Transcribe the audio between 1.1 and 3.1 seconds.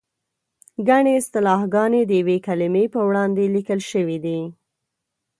اصطلاحګانې د یوې کلمې په